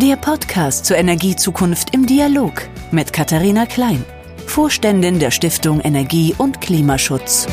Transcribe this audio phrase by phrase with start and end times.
[0.00, 2.52] Der Podcast zur Energiezukunft im Dialog
[2.92, 4.04] mit Katharina Klein,
[4.46, 7.48] Vorständin der Stiftung Energie und Klimaschutz.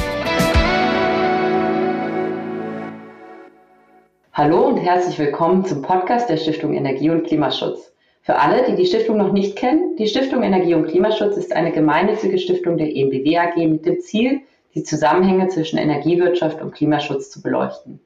[4.31, 7.91] Hallo und herzlich willkommen zum Podcast der Stiftung Energie und Klimaschutz.
[8.21, 11.71] Für alle, die die Stiftung noch nicht kennen, die Stiftung Energie und Klimaschutz ist eine
[11.71, 14.41] gemeinnützige Stiftung der EMBW AG mit dem Ziel,
[14.75, 18.01] die Zusammenhänge zwischen Energiewirtschaft und Klimaschutz zu beleuchten.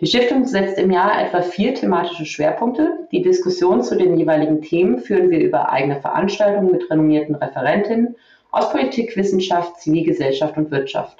[0.00, 3.08] Die Stiftung setzt im Jahr etwa vier thematische Schwerpunkte.
[3.10, 8.14] Die Diskussion zu den jeweiligen Themen führen wir über eigene Veranstaltungen mit renommierten Referentinnen
[8.52, 11.18] aus Politik, Wissenschaft, Zivilgesellschaft und Wirtschaft.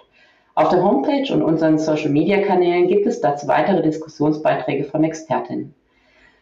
[0.54, 5.74] Auf der Homepage und unseren Social-Media-Kanälen gibt es dazu weitere Diskussionsbeiträge von Expertinnen.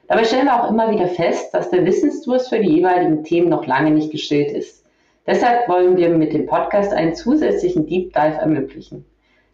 [0.06, 3.66] Dabei stellen wir auch immer wieder fest, dass der Wissensdurst für die jeweiligen Themen noch
[3.66, 4.84] lange nicht gestillt ist.
[5.26, 9.06] Deshalb wollen wir mit dem Podcast einen zusätzlichen Deep Dive ermöglichen.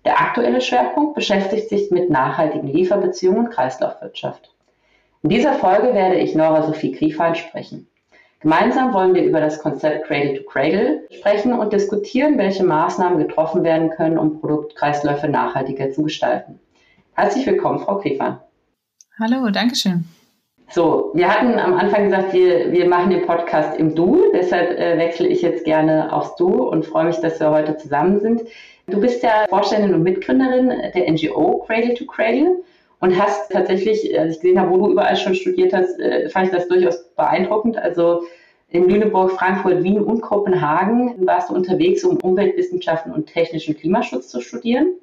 [0.05, 4.52] Der aktuelle Schwerpunkt beschäftigt sich mit nachhaltigen Lieferbeziehungen und Kreislaufwirtschaft.
[5.23, 7.87] In dieser Folge werde ich Nora Sophie Griefein sprechen.
[8.41, 13.63] Gemeinsam wollen wir über das Konzept Cradle to Cradle sprechen und diskutieren, welche Maßnahmen getroffen
[13.63, 16.59] werden können, um Produktkreisläufe nachhaltiger zu gestalten.
[17.15, 18.38] Herzlich willkommen, Frau Griefein.
[19.21, 20.04] Hallo, Dankeschön.
[20.71, 24.32] So, wir hatten am Anfang gesagt, wir, wir machen den Podcast im Du.
[24.32, 28.21] Deshalb äh, wechsle ich jetzt gerne aufs Du und freue mich, dass wir heute zusammen
[28.21, 28.41] sind.
[28.87, 32.63] Du bist ja Vorständin und Mitgründerin der NGO Cradle to Cradle
[33.01, 36.47] und hast tatsächlich, als ich gesehen habe, wo du überall schon studiert hast, äh, fand
[36.47, 37.77] ich das durchaus beeindruckend.
[37.77, 38.23] Also
[38.69, 44.41] in Lüneburg, Frankfurt, Wien und Kopenhagen warst du unterwegs, um Umweltwissenschaften und technischen Klimaschutz zu
[44.41, 44.95] studieren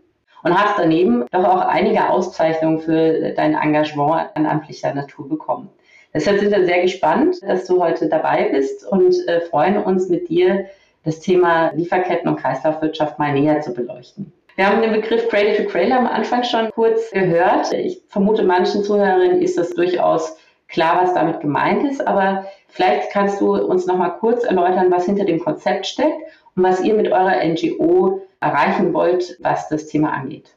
[0.44, 5.70] und hast daneben doch auch einige Auszeichnungen für dein Engagement an amtlicher Natur bekommen.
[6.14, 10.28] Deshalb sind wir sehr gespannt, dass du heute dabei bist und äh, freuen uns mit
[10.30, 10.66] dir
[11.04, 14.32] das Thema Lieferketten und Kreislaufwirtschaft mal näher zu beleuchten.
[14.56, 17.72] Wir haben den Begriff Cradle to Cradle am Anfang schon kurz gehört.
[17.72, 20.36] Ich vermute, manchen Zuhörerinnen ist das durchaus
[20.68, 25.06] klar, was damit gemeint ist, aber vielleicht kannst du uns noch mal kurz erläutern, was
[25.06, 26.22] hinter dem Konzept steckt
[26.56, 30.56] und was ihr mit eurer NGO erreichen wollt, was das Thema angeht.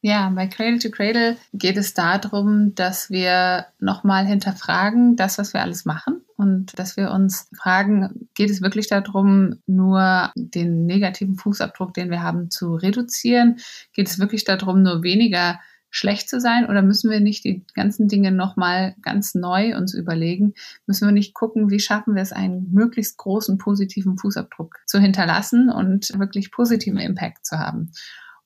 [0.00, 5.60] Ja, bei Cradle to Cradle geht es darum, dass wir nochmal hinterfragen, das, was wir
[5.60, 11.94] alles machen und dass wir uns fragen, geht es wirklich darum, nur den negativen Fußabdruck,
[11.94, 13.56] den wir haben, zu reduzieren?
[13.92, 15.58] Geht es wirklich darum, nur weniger
[15.90, 20.54] schlecht zu sein oder müssen wir nicht die ganzen Dinge nochmal ganz neu uns überlegen?
[20.86, 25.70] Müssen wir nicht gucken, wie schaffen wir es, einen möglichst großen positiven Fußabdruck zu hinterlassen
[25.70, 27.90] und wirklich positiven Impact zu haben?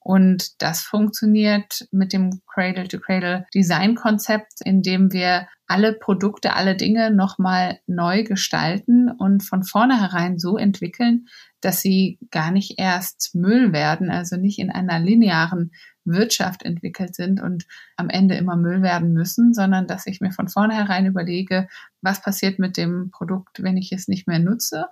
[0.05, 8.25] Und das funktioniert mit dem Cradle-to-Cradle-Design-Konzept, in dem wir alle Produkte, alle Dinge nochmal neu
[8.25, 11.29] gestalten und von vornherein so entwickeln,
[11.61, 15.73] dass sie gar nicht erst Müll werden, also nicht in einer linearen
[16.05, 17.65] Wirtschaft entwickelt sind und
[17.97, 21.69] am Ende immer Müll werden müssen, sondern dass ich mir von vornherein überlege,
[22.01, 24.87] was passiert mit dem Produkt, wenn ich es nicht mehr nutze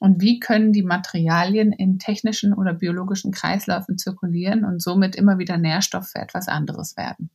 [0.00, 5.58] und wie können die Materialien in technischen oder biologischen Kreisläufen zirkulieren und somit immer wieder
[5.58, 7.30] Nährstoff für etwas anderes werden.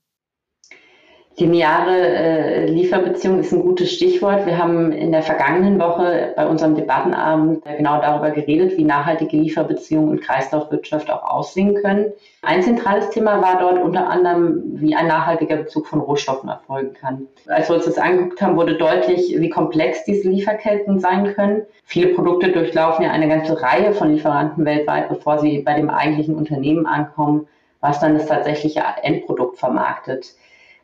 [1.38, 4.46] Lineare äh, Lieferbeziehung ist ein gutes Stichwort.
[4.46, 10.09] Wir haben in der vergangenen Woche bei unserem Debattenabend genau darüber geredet, wie nachhaltige Lieferbeziehungen
[10.09, 12.12] und Kreislaufwirtschaft auch aussehen können.
[12.42, 17.28] Ein zentrales Thema war dort unter anderem, wie ein nachhaltiger Bezug von Rohstoffen erfolgen kann.
[17.48, 21.63] Als wir uns das angeguckt haben, wurde deutlich, wie komplex diese Lieferketten sein können.
[21.86, 26.36] Viele Produkte durchlaufen ja eine ganze Reihe von Lieferanten weltweit, bevor sie bei dem eigentlichen
[26.36, 27.48] Unternehmen ankommen,
[27.80, 30.36] was dann das tatsächliche Endprodukt vermarktet.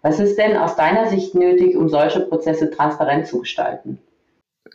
[0.01, 3.99] Was ist denn aus deiner Sicht nötig, um solche Prozesse transparent zu gestalten?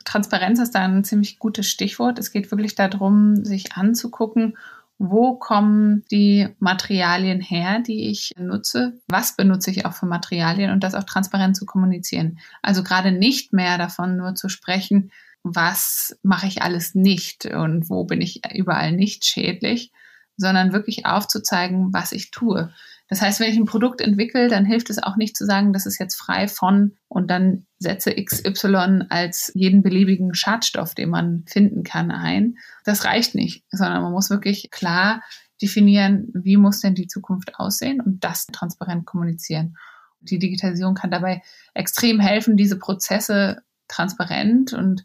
[0.04, 2.18] Transparenz ist da ein ziemlich gutes Stichwort.
[2.18, 4.56] Es geht wirklich darum, sich anzugucken,
[4.98, 9.00] wo kommen die Materialien her, die ich nutze?
[9.08, 12.38] Was benutze ich auch für Materialien und das auch transparent zu kommunizieren?
[12.62, 15.10] Also gerade nicht mehr davon nur zu sprechen,
[15.42, 19.90] was mache ich alles nicht und wo bin ich überall nicht schädlich,
[20.36, 22.72] sondern wirklich aufzuzeigen, was ich tue.
[23.12, 25.84] Das heißt, wenn ich ein Produkt entwickle, dann hilft es auch nicht zu sagen, das
[25.84, 31.82] ist jetzt frei von und dann setze XY als jeden beliebigen Schadstoff, den man finden
[31.82, 32.56] kann, ein.
[32.86, 35.20] Das reicht nicht, sondern man muss wirklich klar
[35.60, 39.76] definieren, wie muss denn die Zukunft aussehen und das transparent kommunizieren.
[40.20, 41.42] Die Digitalisierung kann dabei
[41.74, 45.04] extrem helfen, diese Prozesse transparent und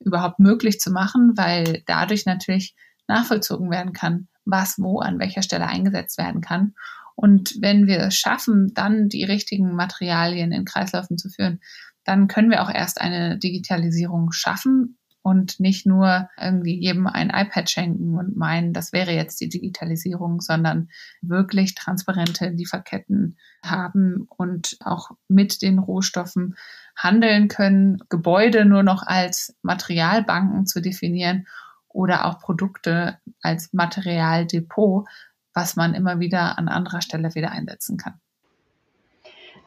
[0.00, 2.76] überhaupt möglich zu machen, weil dadurch natürlich
[3.08, 6.74] nachvollzogen werden kann, was wo an welcher Stelle eingesetzt werden kann.
[7.16, 11.60] Und wenn wir es schaffen, dann die richtigen Materialien in Kreislaufen zu führen,
[12.04, 17.68] dann können wir auch erst eine Digitalisierung schaffen und nicht nur irgendwie jedem ein iPad
[17.68, 20.88] schenken und meinen, das wäre jetzt die Digitalisierung, sondern
[21.20, 26.54] wirklich transparente Lieferketten haben und auch mit den Rohstoffen
[26.94, 31.48] handeln können, Gebäude nur noch als Materialbanken zu definieren
[31.88, 35.08] oder auch Produkte als Materialdepot,
[35.56, 38.14] was man immer wieder an anderer Stelle wieder einsetzen kann.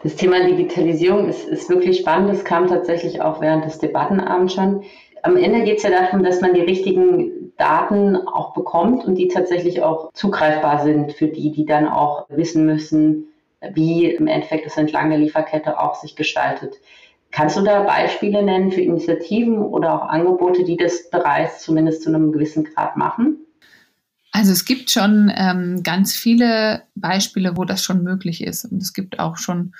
[0.03, 2.29] Das Thema Digitalisierung ist, ist wirklich spannend.
[2.29, 4.85] Das kam tatsächlich auch während des Debattenabends schon
[5.23, 9.27] am Ende geht es ja darum, dass man die richtigen Daten auch bekommt und die
[9.27, 13.27] tatsächlich auch zugreifbar sind für die, die dann auch wissen müssen,
[13.73, 16.75] wie im Endeffekt das entlang der Lieferkette auch sich gestaltet.
[17.31, 22.09] Kannst du da Beispiele nennen für Initiativen oder auch Angebote, die das bereits zumindest zu
[22.09, 23.45] einem gewissen Grad machen?
[24.39, 28.63] Also es gibt schon ähm, ganz viele Beispiele, wo das schon möglich ist.
[28.63, 29.75] Und es gibt auch schon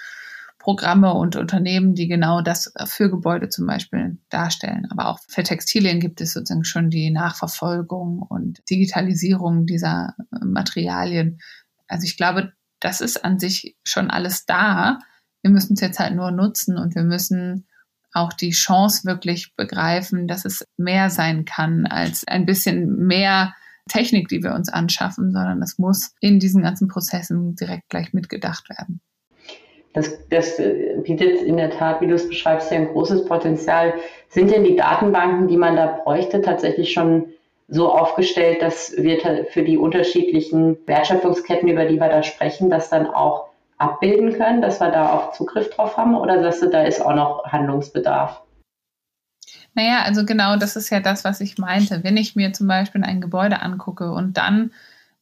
[0.57, 4.85] Programme und Unternehmen, die genau das für Gebäude zum Beispiel darstellen.
[4.91, 11.39] Aber auch für Textilien gibt es sozusagen schon die Nachverfolgung und Digitalisierung dieser äh, Materialien.
[11.87, 12.51] Also ich glaube,
[12.81, 14.99] das ist an sich schon alles da.
[15.41, 17.65] Wir müssen es jetzt halt nur nutzen und wir müssen
[18.11, 23.53] auch die Chance wirklich begreifen, dass es mehr sein kann als ein bisschen mehr
[23.89, 28.69] Technik, die wir uns anschaffen, sondern es muss in diesen ganzen Prozessen direkt gleich mitgedacht
[28.69, 29.01] werden.
[29.93, 33.93] Das, das äh, bietet in der Tat, wie du es beschreibst, ja ein großes Potenzial.
[34.29, 37.25] Sind denn die Datenbanken, die man da bräuchte, tatsächlich schon
[37.67, 43.07] so aufgestellt, dass wir für die unterschiedlichen Wertschöpfungsketten, über die wir da sprechen, das dann
[43.07, 46.15] auch abbilden können, dass wir da auch Zugriff drauf haben?
[46.15, 48.41] Oder sagst du, da ist auch noch Handlungsbedarf?
[49.79, 52.03] Naja, also genau das ist ja das, was ich meinte.
[52.03, 54.73] Wenn ich mir zum Beispiel ein Gebäude angucke und dann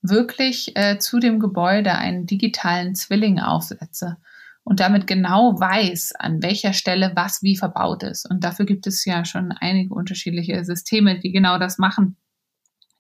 [0.01, 4.17] wirklich äh, zu dem Gebäude einen digitalen Zwilling aufsetze
[4.63, 8.27] und damit genau weiß, an welcher Stelle was wie verbaut ist.
[8.27, 12.17] Und dafür gibt es ja schon einige unterschiedliche Systeme, die genau das machen.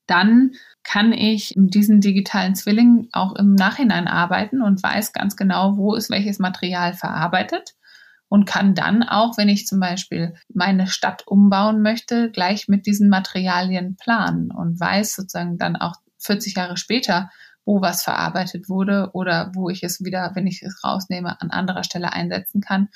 [0.05, 0.51] Dann
[0.83, 6.11] kann ich diesen digitalen Zwilling auch im Nachhinein arbeiten und weiß ganz genau, wo ist
[6.11, 7.73] welches Material verarbeitet
[8.29, 13.09] und kann dann auch, wenn ich zum Beispiel meine Stadt umbauen möchte, gleich mit diesen
[13.09, 17.29] Materialien planen und weiß sozusagen dann auch 40 Jahre später,
[17.65, 21.83] wo was verarbeitet wurde oder wo ich es wieder, wenn ich es rausnehme, an anderer
[21.83, 22.89] Stelle einsetzen kann.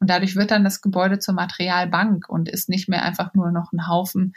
[0.00, 3.72] Und dadurch wird dann das Gebäude zur Materialbank und ist nicht mehr einfach nur noch
[3.72, 4.34] ein Haufen,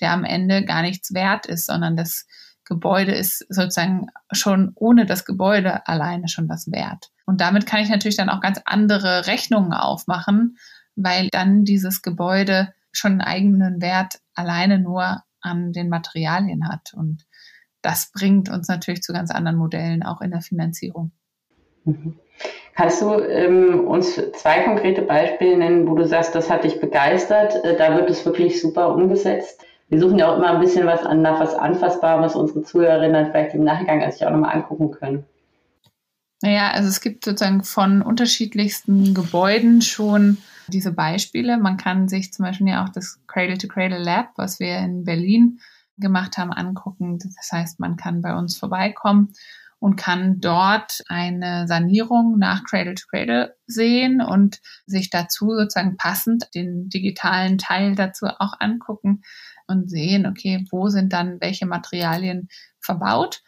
[0.00, 2.26] der am Ende gar nichts wert ist, sondern das
[2.64, 7.10] Gebäude ist sozusagen schon ohne das Gebäude alleine schon was wert.
[7.26, 10.56] Und damit kann ich natürlich dann auch ganz andere Rechnungen aufmachen,
[10.96, 16.92] weil dann dieses Gebäude schon einen eigenen Wert alleine nur an den Materialien hat.
[16.94, 17.26] Und
[17.82, 21.12] das bringt uns natürlich zu ganz anderen Modellen, auch in der Finanzierung.
[21.84, 22.18] Mhm.
[22.74, 27.62] Kannst du ähm, uns zwei konkrete Beispiele nennen, wo du sagst, das hat dich begeistert,
[27.64, 29.64] äh, da wird es wirklich super umgesetzt?
[29.94, 33.12] Wir suchen ja auch immer ein bisschen was an, nach was Anfassbarem, was unsere Zuhörerinnen
[33.12, 35.24] dann vielleicht im Nachgang sich auch nochmal angucken können.
[36.42, 41.58] Naja, also es gibt sozusagen von unterschiedlichsten Gebäuden schon diese Beispiele.
[41.58, 45.04] Man kann sich zum Beispiel ja auch das Cradle to Cradle Lab, was wir in
[45.04, 45.60] Berlin
[45.96, 47.20] gemacht haben, angucken.
[47.20, 49.32] Das heißt, man kann bei uns vorbeikommen
[49.78, 56.48] und kann dort eine Sanierung nach Cradle to Cradle sehen und sich dazu sozusagen passend
[56.52, 59.22] den digitalen Teil dazu auch angucken
[59.66, 62.48] und sehen, okay, wo sind dann welche Materialien
[62.80, 63.42] verbaut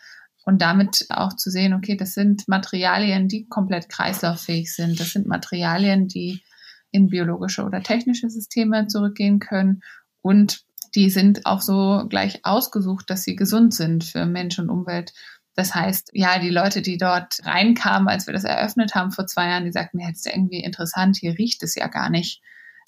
[0.44, 4.98] und damit auch zu sehen, okay, das sind Materialien, die komplett kreislauffähig sind.
[5.00, 6.42] Das sind Materialien, die
[6.90, 9.82] in biologische oder technische Systeme zurückgehen können
[10.22, 15.12] und die sind auch so gleich ausgesucht, dass sie gesund sind für Mensch und Umwelt.
[15.54, 19.48] Das heißt, ja, die Leute, die dort reinkamen, als wir das eröffnet haben vor zwei
[19.48, 22.42] Jahren, die sagten, ja, jetzt irgendwie interessant, hier riecht es ja gar nicht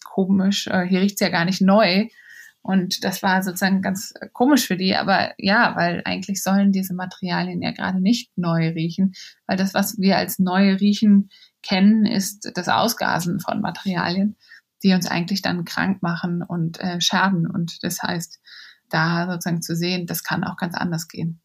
[0.04, 2.08] komisch, äh, hier riecht es ja gar nicht neu.
[2.68, 7.62] Und das war sozusagen ganz komisch für die, aber ja, weil eigentlich sollen diese Materialien
[7.62, 9.14] ja gerade nicht neu riechen,
[9.46, 11.30] weil das, was wir als neu riechen
[11.62, 14.36] kennen, ist das Ausgasen von Materialien
[14.82, 17.48] die uns eigentlich dann krank machen und äh, schaden.
[17.50, 18.40] Und das heißt,
[18.90, 21.40] da sozusagen zu sehen, das kann auch ganz anders gehen.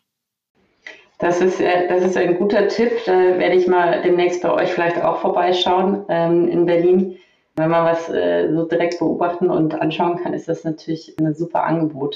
[1.19, 2.91] Das ist, äh, das ist ein guter Tipp.
[3.05, 7.17] Da werde ich mal demnächst bei euch vielleicht auch vorbeischauen ähm, in Berlin.
[7.55, 11.63] Wenn man was äh, so direkt beobachten und anschauen kann, ist das natürlich ein super
[11.63, 12.15] Angebot.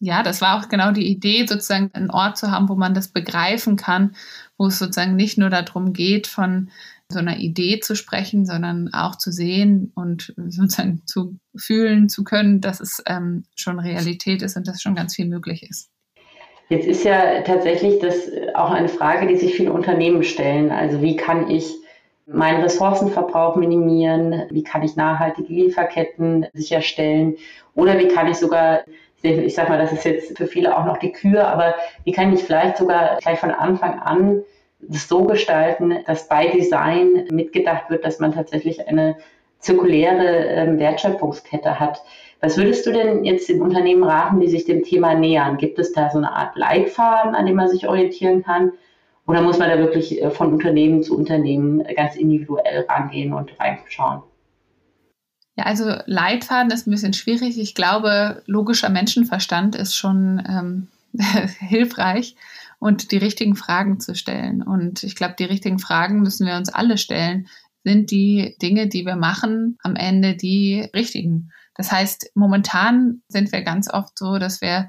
[0.00, 3.08] Ja, das war auch genau die Idee, sozusagen einen Ort zu haben, wo man das
[3.08, 4.16] begreifen kann,
[4.58, 6.70] wo es sozusagen nicht nur darum geht, von
[7.08, 12.60] so einer Idee zu sprechen, sondern auch zu sehen und sozusagen zu fühlen zu können,
[12.60, 15.90] dass es ähm, schon Realität ist und dass schon ganz viel möglich ist.
[16.68, 20.70] Jetzt ist ja tatsächlich das auch eine Frage, die sich viele Unternehmen stellen.
[20.70, 21.76] Also wie kann ich
[22.26, 24.44] meinen Ressourcenverbrauch minimieren?
[24.50, 27.36] Wie kann ich nachhaltige Lieferketten sicherstellen?
[27.74, 28.80] Oder wie kann ich sogar,
[29.22, 32.32] ich sag mal, das ist jetzt für viele auch noch die Kür, aber wie kann
[32.32, 34.42] ich vielleicht sogar gleich von Anfang an
[34.88, 39.16] das so gestalten, dass bei Design mitgedacht wird, dass man tatsächlich eine
[39.58, 42.02] zirkuläre ähm, Wertschöpfungskette hat.
[42.40, 45.56] Was würdest du denn jetzt den Unternehmen raten, die sich dem Thema nähern?
[45.56, 48.72] Gibt es da so eine Art Leitfaden, an dem man sich orientieren kann?
[49.26, 54.22] Oder muss man da wirklich äh, von Unternehmen zu Unternehmen ganz individuell rangehen und reinschauen?
[55.56, 57.58] Ja, also Leitfaden ist ein bisschen schwierig.
[57.58, 60.88] Ich glaube, logischer Menschenverstand ist schon ähm,
[61.60, 62.36] hilfreich
[62.80, 64.62] und die richtigen Fragen zu stellen.
[64.62, 67.46] Und ich glaube, die richtigen Fragen müssen wir uns alle stellen.
[67.84, 71.52] Sind die Dinge, die wir machen, am Ende die richtigen?
[71.76, 74.88] Das heißt, momentan sind wir ganz oft so, dass wir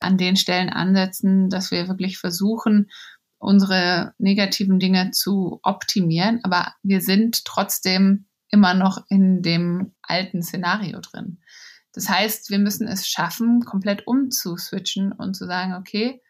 [0.00, 2.90] an den Stellen ansetzen, dass wir wirklich versuchen,
[3.44, 11.00] unsere negativen Dinge zu optimieren, aber wir sind trotzdem immer noch in dem alten Szenario
[11.00, 11.40] drin.
[11.92, 16.20] Das heißt, wir müssen es schaffen, komplett umzuswitchen und zu sagen, okay,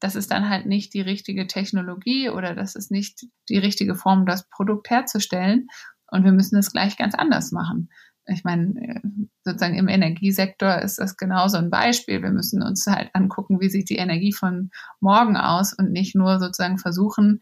[0.00, 4.26] das ist dann halt nicht die richtige Technologie oder das ist nicht die richtige Form,
[4.26, 5.68] das Produkt herzustellen.
[6.10, 7.88] Und wir müssen es gleich ganz anders machen
[8.26, 9.00] ich meine, äh,
[9.44, 12.22] sozusagen im Energiesektor ist das genauso ein Beispiel.
[12.22, 16.38] Wir müssen uns halt angucken, wie sieht die Energie von morgen aus und nicht nur
[16.38, 17.40] sozusagen versuchen,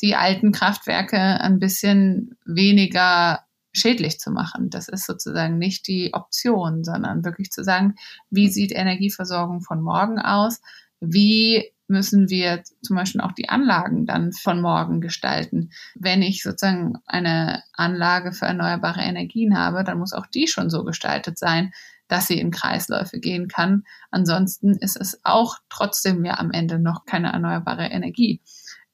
[0.00, 3.40] die alten Kraftwerke ein bisschen weniger
[3.72, 4.70] schädlich zu machen.
[4.70, 7.94] Das ist sozusagen nicht die Option, sondern wirklich zu sagen,
[8.30, 10.60] wie sieht Energieversorgung von morgen aus?
[11.00, 15.70] Wie müssen wir zum Beispiel auch die Anlagen dann von morgen gestalten.
[15.94, 20.84] Wenn ich sozusagen eine Anlage für erneuerbare Energien habe, dann muss auch die schon so
[20.84, 21.72] gestaltet sein,
[22.06, 23.84] dass sie in Kreisläufe gehen kann.
[24.10, 28.40] Ansonsten ist es auch trotzdem ja am Ende noch keine erneuerbare Energie.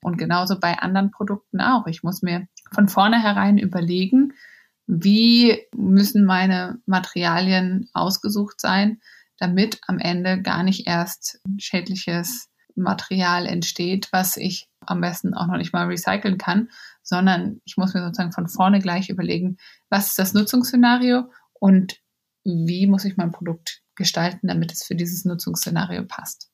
[0.01, 1.87] Und genauso bei anderen Produkten auch.
[1.87, 4.35] Ich muss mir von vornherein überlegen,
[4.87, 9.01] wie müssen meine Materialien ausgesucht sein,
[9.39, 15.57] damit am Ende gar nicht erst schädliches Material entsteht, was ich am besten auch noch
[15.57, 16.71] nicht mal recyceln kann,
[17.03, 19.57] sondern ich muss mir sozusagen von vorne gleich überlegen,
[19.91, 22.01] was ist das Nutzungsszenario und
[22.45, 26.51] wie muss ich mein Produkt gestalten, damit es für dieses Nutzungsszenario passt.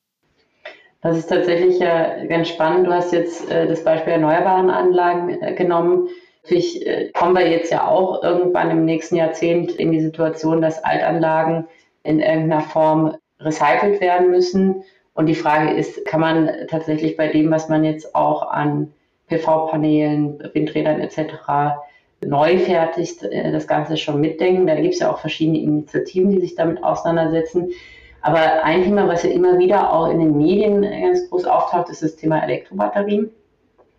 [1.02, 2.86] Das ist tatsächlich ja ganz spannend.
[2.86, 6.08] Du hast jetzt äh, das Beispiel erneuerbaren Anlagen äh, genommen.
[6.42, 10.84] Natürlich äh, kommen wir jetzt ja auch irgendwann im nächsten Jahrzehnt in die Situation, dass
[10.84, 11.66] Altanlagen
[12.02, 14.82] in irgendeiner Form recycelt werden müssen.
[15.14, 18.92] Und die Frage ist, kann man tatsächlich bei dem, was man jetzt auch an
[19.28, 21.78] PV-Paneelen, Windrädern etc.
[22.24, 24.66] neu fertigt, äh, das Ganze schon mitdenken?
[24.66, 27.70] Da gibt es ja auch verschiedene Initiativen, die sich damit auseinandersetzen.
[28.22, 32.02] Aber ein Thema, was ja immer wieder auch in den Medien ganz groß auftaucht, ist
[32.02, 33.30] das Thema Elektrobatterien.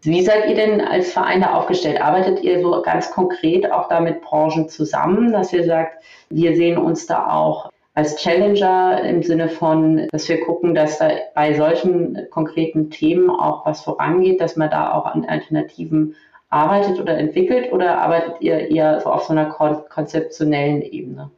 [0.04, 2.02] Wie seid ihr denn als Verein da aufgestellt?
[2.02, 6.78] Arbeitet ihr so ganz konkret auch da mit Branchen zusammen, dass ihr sagt, wir sehen
[6.78, 12.18] uns da auch als Challenger im Sinne von, dass wir gucken, dass da bei solchen
[12.30, 16.16] konkreten Themen auch was vorangeht, dass man da auch an Alternativen
[16.50, 21.32] arbeitet oder entwickelt oder arbeitet ihr eher so auf so einer konzeptionellen Ebene?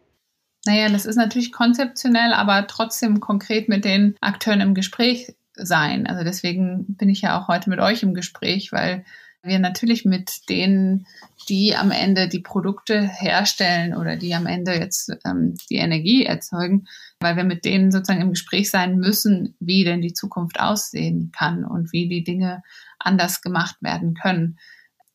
[0.66, 6.08] Naja, das ist natürlich konzeptionell, aber trotzdem konkret mit den Akteuren im Gespräch sein.
[6.08, 9.06] Also deswegen bin ich ja auch heute mit euch im Gespräch, weil
[9.44, 11.06] wir natürlich mit denen,
[11.50, 16.88] die am Ende die Produkte herstellen oder die am Ende jetzt ähm, die Energie erzeugen,
[17.20, 21.66] weil wir mit denen sozusagen im Gespräch sein müssen, wie denn die Zukunft aussehen kann
[21.66, 22.64] und wie die Dinge
[23.00, 24.58] anders gemacht werden können.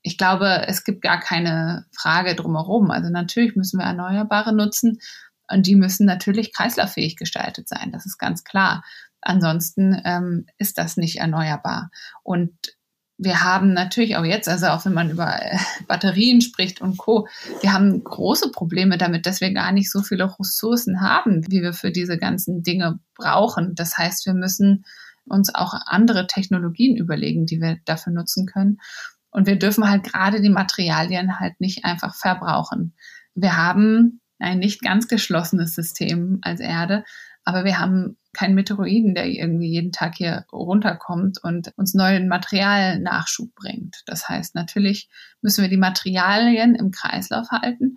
[0.02, 2.90] Ich glaube, es gibt gar keine Frage drumherum.
[2.90, 4.98] Also natürlich müssen wir Erneuerbare nutzen
[5.50, 7.90] und die müssen natürlich kreislauffähig gestaltet sein.
[7.92, 8.84] Das ist ganz klar.
[9.20, 11.90] Ansonsten ähm, ist das nicht erneuerbar.
[12.22, 12.77] Und
[13.18, 15.58] wir haben natürlich auch jetzt, also auch wenn man über äh,
[15.88, 17.26] Batterien spricht und Co.,
[17.60, 21.72] wir haben große Probleme damit, dass wir gar nicht so viele Ressourcen haben, wie wir
[21.72, 23.74] für diese ganzen Dinge brauchen.
[23.74, 24.84] Das heißt, wir müssen
[25.26, 28.78] uns auch andere Technologien überlegen, die wir dafür nutzen können.
[29.30, 32.94] Und wir dürfen halt gerade die Materialien halt nicht einfach verbrauchen.
[33.34, 37.04] Wir haben ein nicht ganz geschlossenes System als Erde,
[37.44, 43.52] aber wir haben keinen Meteoroiden, der irgendwie jeden Tag hier runterkommt und uns neuen Materialnachschub
[43.56, 44.02] bringt.
[44.06, 45.08] Das heißt, natürlich
[45.42, 47.96] müssen wir die Materialien im Kreislauf halten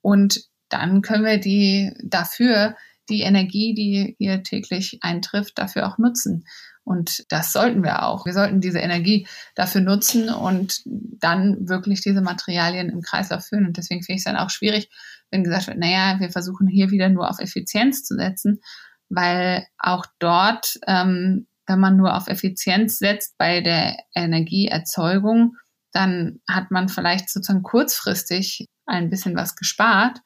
[0.00, 2.76] und dann können wir die dafür
[3.10, 6.46] die Energie, die hier täglich eintrifft, dafür auch nutzen.
[6.84, 8.24] Und das sollten wir auch.
[8.24, 13.66] Wir sollten diese Energie dafür nutzen und dann wirklich diese Materialien im Kreislauf führen.
[13.66, 14.88] Und deswegen finde ich es dann auch schwierig,
[15.30, 18.60] wenn gesagt wird, naja, wir versuchen hier wieder nur auf Effizienz zu setzen
[19.08, 25.56] weil auch dort, ähm, wenn man nur auf Effizienz setzt bei der Energieerzeugung,
[25.92, 30.18] dann hat man vielleicht sozusagen kurzfristig ein bisschen was gespart,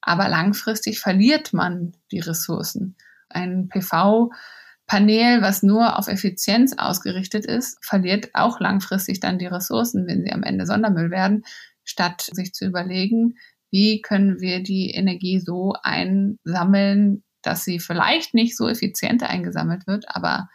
[0.00, 2.96] aber langfristig verliert man die Ressourcen.
[3.28, 10.22] Ein PV-Panel, was nur auf Effizienz ausgerichtet ist, verliert auch langfristig dann die Ressourcen, wenn
[10.22, 11.44] sie am Ende Sondermüll werden,
[11.84, 13.34] statt sich zu überlegen,
[13.70, 20.04] wie können wir die Energie so einsammeln, dass sie vielleicht nicht so effizient eingesammelt wird,
[20.08, 20.48] aber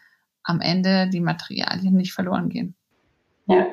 [0.43, 2.75] am Ende die Materialien nicht verloren gehen.
[3.47, 3.67] Ja,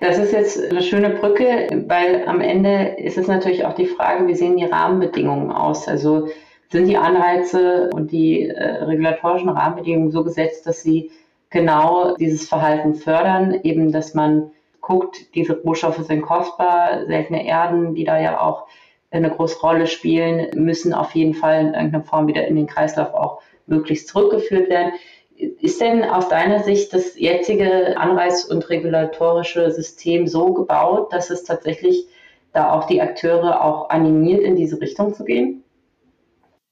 [0.00, 4.26] das ist jetzt eine schöne Brücke, weil am Ende ist es natürlich auch die Frage,
[4.26, 5.86] wie sehen die Rahmenbedingungen aus?
[5.86, 6.28] Also
[6.70, 11.10] sind die Anreize und die äh, regulatorischen Rahmenbedingungen so gesetzt, dass sie
[11.50, 14.50] genau dieses Verhalten fördern, eben dass man
[14.80, 18.66] guckt, diese Rohstoffe sind kostbar, seltene Erden, die da ja auch
[19.12, 23.12] eine große Rolle spielen, müssen auf jeden Fall in irgendeiner Form wieder in den Kreislauf
[23.14, 24.92] auch möglichst zurückgeführt werden.
[25.36, 31.44] Ist denn aus deiner Sicht das jetzige Anreiz- und regulatorische System so gebaut, dass es
[31.44, 32.06] tatsächlich
[32.52, 35.64] da auch die Akteure auch animiert, in diese Richtung zu gehen?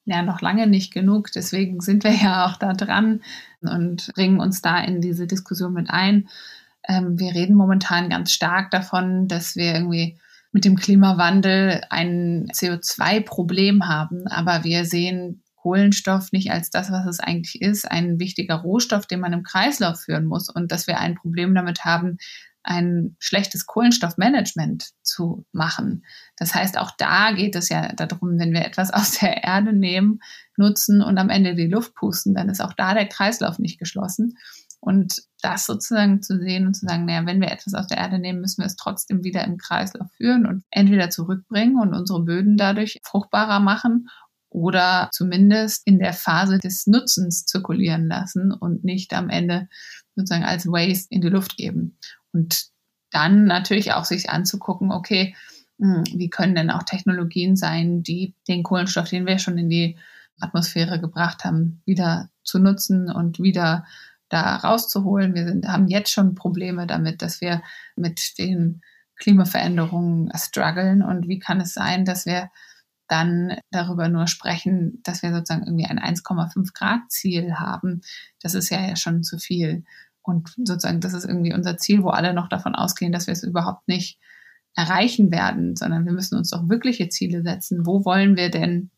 [0.05, 1.31] Ja, noch lange nicht genug.
[1.33, 3.23] Deswegen sind wir ja auch da dran
[3.61, 6.29] und bringen uns da in diese Diskussion mit ein.
[6.89, 10.19] Ähm, wir reden momentan ganz stark davon, dass wir irgendwie
[10.53, 14.27] mit dem Klimawandel ein CO2-Problem haben.
[14.27, 19.21] Aber wir sehen Kohlenstoff nicht als das, was es eigentlich ist, ein wichtiger Rohstoff, den
[19.21, 22.17] man im Kreislauf führen muss und dass wir ein Problem damit haben,
[22.63, 26.05] ein schlechtes Kohlenstoffmanagement zu machen.
[26.37, 30.21] Das heißt, auch da geht es ja darum, wenn wir etwas aus der Erde nehmen,
[30.57, 34.37] nutzen und am Ende die Luft pusten, dann ist auch da der Kreislauf nicht geschlossen.
[34.81, 38.19] Und das sozusagen zu sehen und zu sagen, naja, wenn wir etwas aus der Erde
[38.19, 42.57] nehmen, müssen wir es trotzdem wieder im Kreislauf führen und entweder zurückbringen und unsere Böden
[42.57, 44.09] dadurch fruchtbarer machen
[44.49, 49.69] oder zumindest in der Phase des Nutzens zirkulieren lassen und nicht am Ende
[50.17, 51.99] sozusagen als Waste in die Luft geben.
[52.33, 52.67] Und
[53.11, 55.37] dann natürlich auch sich anzugucken, okay,
[55.79, 59.99] hm, wie können denn auch Technologien sein, die den Kohlenstoff, den wir schon in die
[60.41, 63.85] Atmosphäre gebracht haben, wieder zu nutzen und wieder
[64.31, 65.35] da rauszuholen.
[65.35, 67.63] Wir sind, haben jetzt schon Probleme damit, dass wir
[67.97, 68.81] mit den
[69.17, 71.03] Klimaveränderungen strugglen.
[71.03, 72.51] Und wie kann es sein, dass wir
[73.11, 78.03] dann darüber nur sprechen, dass wir sozusagen irgendwie ein 1,5 Grad Ziel haben.
[78.41, 79.85] Das ist ja, ja schon zu viel.
[80.23, 83.43] Und sozusagen, das ist irgendwie unser Ziel, wo alle noch davon ausgehen, dass wir es
[83.43, 84.21] überhaupt nicht
[84.77, 87.85] erreichen werden, sondern wir müssen uns doch wirkliche Ziele setzen.
[87.85, 88.91] Wo wollen wir denn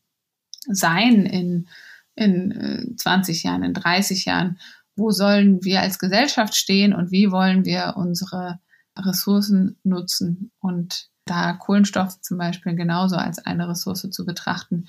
[0.66, 1.68] sein in,
[2.14, 4.59] in 20 äh, Jahren, in 30 Jahren?
[4.96, 8.59] Wo sollen wir als Gesellschaft stehen und wie wollen wir unsere
[8.96, 10.50] Ressourcen nutzen?
[10.61, 14.87] Und da Kohlenstoff zum Beispiel genauso als eine Ressource zu betrachten.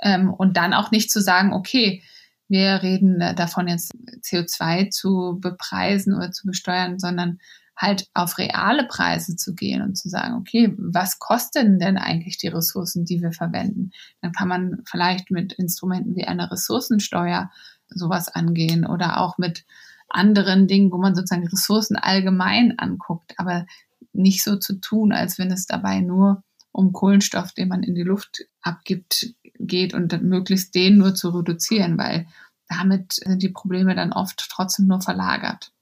[0.00, 2.02] Ähm, und dann auch nicht zu sagen, okay,
[2.48, 3.92] wir reden davon jetzt
[4.22, 7.38] CO2 zu bepreisen oder zu besteuern, sondern
[7.76, 12.48] halt auf reale Preise zu gehen und zu sagen, okay, was kosten denn eigentlich die
[12.48, 13.90] Ressourcen, die wir verwenden?
[14.22, 17.50] Dann kann man vielleicht mit Instrumenten wie einer Ressourcensteuer
[17.88, 19.64] sowas angehen oder auch mit
[20.08, 23.34] anderen Dingen, wo man sozusagen Ressourcen allgemein anguckt.
[23.38, 23.66] Aber
[24.12, 28.02] nicht so zu tun, als wenn es dabei nur um Kohlenstoff, den man in die
[28.02, 32.26] Luft abgibt, geht und möglichst den nur zu reduzieren, weil
[32.68, 35.72] damit sind die Probleme dann oft trotzdem nur verlagert.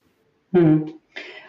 [0.52, 0.92] Hm.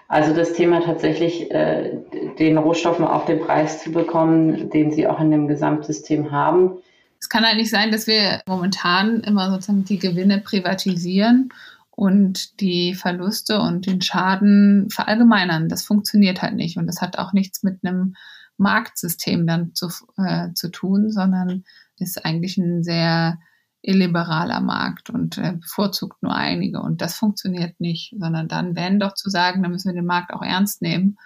[0.07, 1.97] Also das Thema tatsächlich, äh,
[2.37, 6.77] den Rohstoffen auch den Preis zu bekommen, den sie auch in dem Gesamtsystem haben.
[7.25, 11.49] Es kann halt nicht sein, dass wir momentan immer sozusagen die Gewinne privatisieren
[11.89, 15.67] und die Verluste und den Schaden verallgemeinern.
[15.67, 18.15] Das funktioniert halt nicht und das hat auch nichts mit einem
[18.57, 21.63] Marktsystem dann zu, äh, zu tun, sondern
[21.97, 23.39] ist eigentlich ein sehr
[23.81, 29.15] illiberaler Markt und äh, bevorzugt nur einige und das funktioniert nicht, sondern dann wenn doch
[29.15, 31.17] zu sagen, dann müssen wir den Markt auch ernst nehmen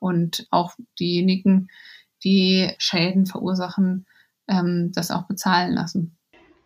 [0.00, 1.68] und auch diejenigen,
[2.24, 4.04] die Schäden verursachen,
[4.48, 6.16] ähm, das auch bezahlen lassen.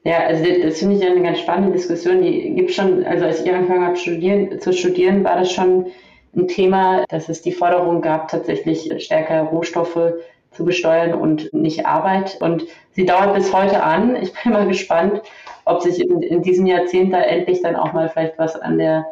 [0.05, 2.23] Ja, also das finde ich eine ganz spannende Diskussion.
[2.23, 5.87] Die gibt schon, also als ich angefangen habe studieren, zu studieren, war das schon
[6.35, 10.15] ein Thema, dass es die Forderung gab, tatsächlich stärker Rohstoffe
[10.53, 12.39] zu besteuern und nicht Arbeit.
[12.41, 14.17] Und sie dauert bis heute an.
[14.17, 15.21] Ich bin mal gespannt,
[15.65, 19.05] ob sich in, in diesem Jahrzehnt da endlich dann auch mal vielleicht was an der,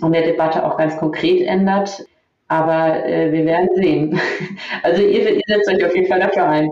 [0.00, 2.04] an der Debatte auch ganz konkret ändert.
[2.48, 4.20] Aber äh, wir werden sehen.
[4.82, 6.70] Also ihr, ihr setzt euch auf jeden Fall dafür ein.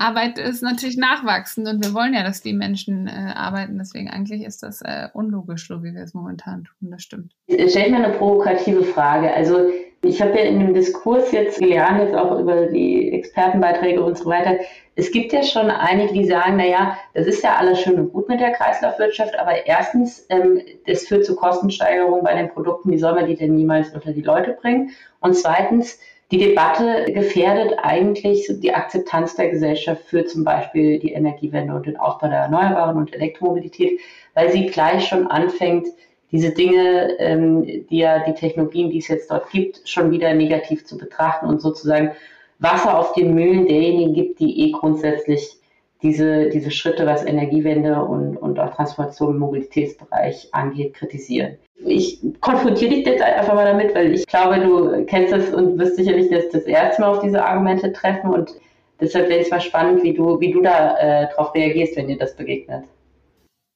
[0.00, 3.78] Arbeit ist natürlich nachwachsend und wir wollen ja, dass die Menschen äh, arbeiten.
[3.78, 6.90] Deswegen eigentlich ist das äh, unlogisch, so wie wir es momentan tun.
[6.90, 7.32] Das stimmt.
[7.46, 9.32] Ich stelle mir eine provokative Frage.
[9.32, 9.68] Also
[10.02, 14.24] ich habe ja in dem Diskurs jetzt gelernt, jetzt auch über die Expertenbeiträge und so
[14.24, 14.56] weiter,
[14.96, 18.28] es gibt ja schon einige, die sagen, naja, das ist ja alles schön und gut
[18.28, 23.14] mit der Kreislaufwirtschaft, aber erstens, ähm, das führt zu Kostensteigerungen bei den Produkten, wie soll
[23.14, 24.90] man die denn niemals unter die Leute bringen?
[25.20, 25.98] Und zweitens,
[26.30, 31.96] die Debatte gefährdet eigentlich die Akzeptanz der Gesellschaft für zum Beispiel die Energiewende und den
[31.96, 33.98] Ausbau der Erneuerbaren und Elektromobilität,
[34.34, 35.88] weil sie gleich schon anfängt,
[36.30, 40.86] diese Dinge, ähm, die ja die Technologien, die es jetzt dort gibt, schon wieder negativ
[40.86, 42.12] zu betrachten und sozusagen
[42.60, 45.59] Wasser auf den Mühlen derjenigen gibt, die eh grundsätzlich
[46.02, 51.56] diese, diese Schritte, was Energiewende und, und auch Transformation im Mobilitätsbereich angeht, kritisieren.
[51.76, 55.96] Ich konfrontiere dich jetzt einfach mal damit, weil ich glaube, du kennst das und wirst
[55.96, 58.54] sicherlich das, das erste Mal auf diese Argumente treffen und
[59.00, 62.18] deshalb wäre es mal spannend, wie du, wie du da äh, darauf reagierst, wenn dir
[62.18, 62.84] das begegnet.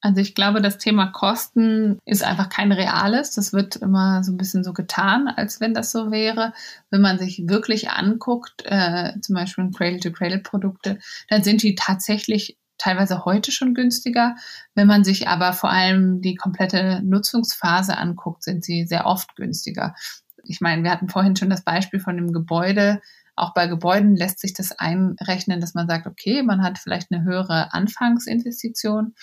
[0.05, 3.31] Also ich glaube, das Thema Kosten ist einfach kein reales.
[3.31, 6.53] Das wird immer so ein bisschen so getan, als wenn das so wäre.
[6.91, 10.99] Wenn man sich wirklich anguckt, äh, zum Beispiel Cradle-to-Cradle-Produkte,
[11.31, 14.37] dann sind die tatsächlich teilweise heute schon günstiger.
[14.75, 19.95] Wenn man sich aber vor allem die komplette Nutzungsphase anguckt, sind sie sehr oft günstiger.
[20.43, 23.01] Ich meine, wir hatten vorhin schon das Beispiel von dem Gebäude.
[23.37, 27.25] Auch bei Gebäuden lässt sich das einrechnen, dass man sagt, okay, man hat vielleicht eine
[27.25, 29.15] höhere Anfangsinvestition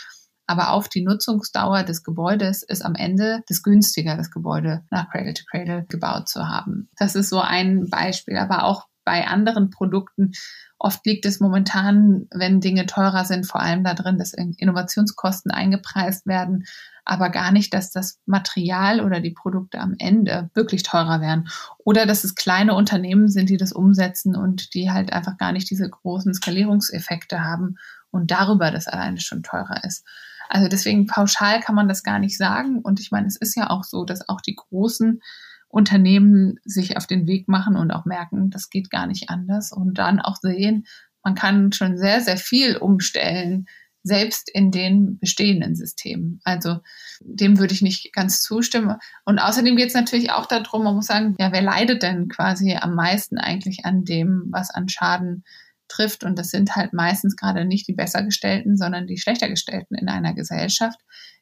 [0.52, 5.34] aber auf die Nutzungsdauer des Gebäudes ist am Ende das günstiger, das Gebäude nach Cradle
[5.34, 6.90] to Cradle gebaut zu haben.
[6.98, 10.34] Das ist so ein Beispiel, aber auch bei anderen Produkten.
[10.78, 16.28] Oft liegt es momentan, wenn Dinge teurer sind, vor allem da drin, dass Innovationskosten eingepreist
[16.28, 16.66] werden,
[17.06, 21.48] aber gar nicht, dass das Material oder die Produkte am Ende wirklich teurer werden.
[21.78, 25.70] Oder dass es kleine Unternehmen sind, die das umsetzen und die halt einfach gar nicht
[25.70, 27.78] diese großen Skalierungseffekte haben
[28.12, 30.06] und darüber das alleine schon teurer ist.
[30.54, 32.80] Also deswegen pauschal kann man das gar nicht sagen.
[32.80, 35.22] Und ich meine, es ist ja auch so, dass auch die großen
[35.70, 39.98] Unternehmen sich auf den Weg machen und auch merken, das geht gar nicht anders und
[39.98, 40.86] dann auch sehen,
[41.24, 43.66] man kann schon sehr, sehr viel umstellen,
[44.04, 46.42] selbst in den bestehenden Systemen.
[46.44, 46.80] Also
[47.22, 48.98] dem würde ich nicht ganz zustimmen.
[49.24, 52.76] Und außerdem geht es natürlich auch darum, man muss sagen, ja, wer leidet denn quasi
[52.76, 55.46] am meisten eigentlich an dem, was an Schaden
[55.92, 56.24] trifft.
[56.24, 61.00] Und das sind halt meistens gerade nicht die Bessergestellten, sondern die Schlechtergestellten in einer Gesellschaft,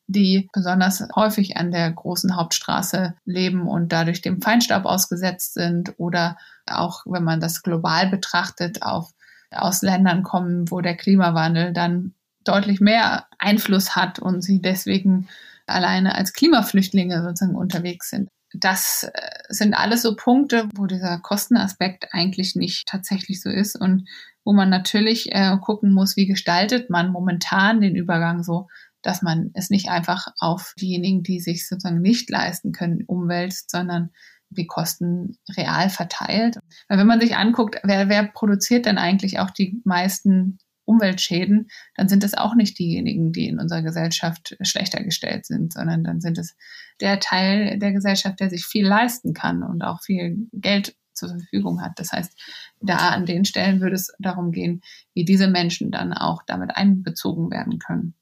[0.08, 6.38] die besonders häufig an der großen Hauptstraße leben und dadurch dem Feinstaub ausgesetzt sind oder
[6.66, 9.12] auch, wenn man das global betrachtet, auf,
[9.52, 15.28] aus Ländern kommen, wo der Klimawandel dann deutlich mehr Einfluss hat und sie deswegen
[15.68, 18.30] alleine als Klimaflüchtlinge sozusagen unterwegs sind.
[18.54, 24.08] Das äh, sind alles so Punkte, wo dieser Kostenaspekt eigentlich nicht tatsächlich so ist und
[24.44, 28.68] wo man natürlich äh, gucken muss, wie gestaltet man momentan den Übergang so,
[29.02, 34.10] dass man es nicht einfach auf diejenigen, die sich sozusagen nicht leisten können, umwälzt, sondern
[34.50, 36.58] die Kosten real verteilt.
[36.88, 42.10] Weil wenn man sich anguckt, wer, wer produziert denn eigentlich auch die meisten Umweltschäden, dann
[42.10, 46.40] sind es auch nicht diejenigen, die in unserer Gesellschaft schlechter gestellt sind, sondern dann sind
[46.40, 46.56] es
[47.00, 51.82] der Teil der Gesellschaft, der sich viel leisten kann und auch viel Geld zur Verfügung
[51.82, 51.94] hat.
[51.98, 52.36] Das heißt,
[52.82, 54.82] da an den Stellen würde es darum gehen,
[55.14, 58.16] wie diese Menschen dann auch damit einbezogen werden können.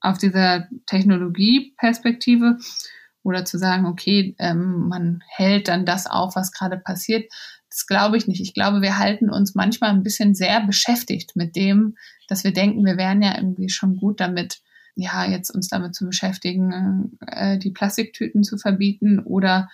[0.00, 2.58] Auf dieser Technologieperspektive
[3.22, 7.30] oder zu sagen, okay, ähm, man hält dann das auf, was gerade passiert,
[7.72, 8.42] das glaube ich nicht.
[8.42, 11.96] Ich glaube, wir halten uns manchmal ein bisschen sehr beschäftigt mit dem,
[12.28, 14.60] dass wir denken, wir wären ja irgendwie schon gut damit,
[14.94, 19.70] ja, jetzt uns damit zu beschäftigen, äh, die Plastiktüten zu verbieten oder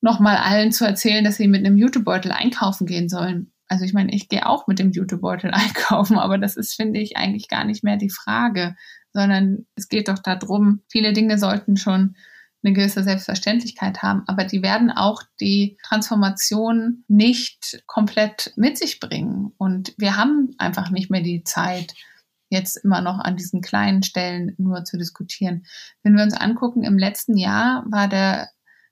[0.00, 3.52] nochmal allen zu erzählen, dass sie mit einem Jutebeutel einkaufen gehen sollen.
[3.68, 7.16] Also ich meine, ich gehe auch mit dem Jutebeutel einkaufen, aber das ist, finde ich,
[7.16, 8.76] eigentlich gar nicht mehr die Frage,
[9.12, 12.16] sondern es geht doch darum, viele Dinge sollten schon
[12.64, 19.52] eine gewisse Selbstverständlichkeit haben, aber die werden auch die Transformation nicht komplett mit sich bringen.
[19.58, 21.94] Und wir haben einfach nicht mehr die Zeit,
[22.50, 25.66] jetzt immer noch an diesen kleinen Stellen nur zu diskutieren.
[26.02, 28.48] Wenn wir uns angucken, im letzten Jahr war der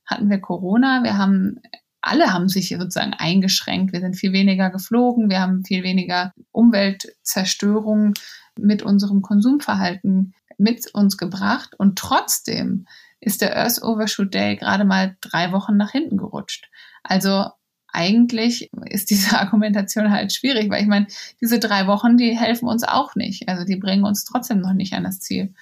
[0.06, 1.02] hatten wir Corona.
[1.02, 1.60] Wir haben
[2.06, 3.92] alle haben sich sozusagen eingeschränkt.
[3.92, 5.28] Wir sind viel weniger geflogen.
[5.28, 8.14] Wir haben viel weniger Umweltzerstörung
[8.56, 11.74] mit unserem Konsumverhalten mit uns gebracht.
[11.76, 12.86] Und trotzdem
[13.20, 16.70] ist der Earth Overshoot Day gerade mal drei Wochen nach hinten gerutscht.
[17.02, 17.46] Also
[17.92, 21.06] eigentlich ist diese Argumentation halt schwierig, weil ich meine,
[21.40, 23.48] diese drei Wochen, die helfen uns auch nicht.
[23.48, 25.54] Also die bringen uns trotzdem noch nicht an das Ziel.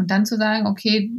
[0.00, 1.12] Und dann zu sagen, okay,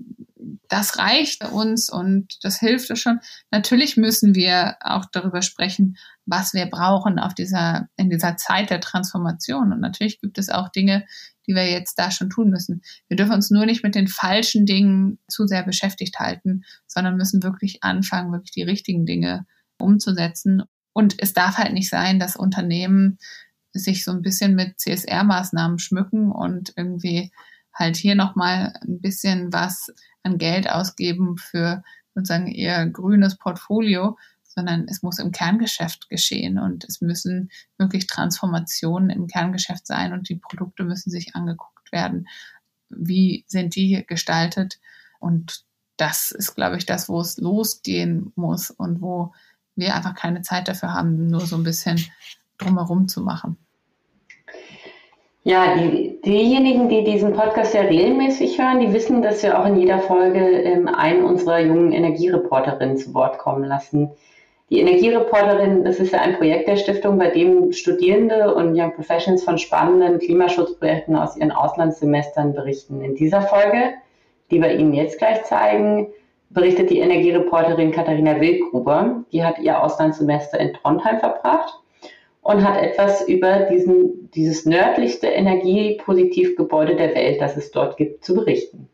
[0.68, 3.20] das reicht uns und das hilft uns schon.
[3.52, 8.82] Natürlich müssen wir auch darüber sprechen, was wir brauchen auf dieser, in dieser Zeit der
[8.82, 9.72] Transformation.
[9.72, 11.06] Und natürlich gibt es auch Dinge,
[11.46, 12.82] die wir jetzt da schon tun müssen.
[13.08, 17.44] Wir dürfen uns nur nicht mit den falschen Dingen zu sehr beschäftigt halten, sondern müssen
[17.44, 19.46] wirklich anfangen, wirklich die richtigen Dinge
[19.78, 20.64] umzusetzen.
[20.92, 23.20] Und es darf halt nicht sein, dass Unternehmen
[23.74, 27.32] sich so ein bisschen mit CSR-Maßnahmen schmücken und irgendwie
[27.74, 29.92] halt hier nochmal ein bisschen was
[30.24, 36.84] an Geld ausgeben für sozusagen ihr grünes Portfolio, sondern es muss im Kerngeschäft geschehen und
[36.84, 42.28] es müssen wirklich Transformationen im Kerngeschäft sein und die Produkte müssen sich angeguckt werden.
[42.90, 44.80] Wie sind die gestaltet?
[45.20, 45.64] Und
[45.96, 49.34] das ist, glaube ich, das, wo es losgehen muss und wo
[49.76, 52.00] wir einfach keine Zeit dafür haben, nur so ein bisschen
[52.58, 53.58] drumherum zu machen.
[55.44, 59.78] Ja, die, diejenigen, die diesen Podcast ja regelmäßig hören, die wissen, dass wir auch in
[59.78, 64.12] jeder Folge ähm, einen unserer jungen Energiereporterinnen zu Wort kommen lassen.
[64.70, 69.44] Die Energiereporterin, das ist ja ein Projekt der Stiftung, bei dem Studierende und Young Professionals
[69.44, 73.02] von spannenden Klimaschutzprojekten aus ihren Auslandssemestern berichten.
[73.02, 73.96] In dieser Folge,
[74.50, 76.08] die wir Ihnen jetzt gleich zeigen,
[76.52, 79.24] berichtet die Energiereporterin Katharina Wildgruber.
[79.34, 81.82] Die hat ihr Auslandssemester in Trondheim verbracht
[82.42, 88.36] und hat etwas über diesen, dieses nördlichste Energiepositivgebäude der Welt, das es dort gibt, zu
[88.36, 88.88] berichten.